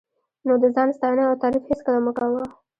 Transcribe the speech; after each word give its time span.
نو 0.45 0.53
د 0.61 0.63
ځان 0.75 0.89
ستاینه 0.97 1.23
او 1.29 1.35
تعریف 1.41 1.63
هېڅکله 1.69 1.99
مه 2.05 2.11
کوه. 2.17 2.43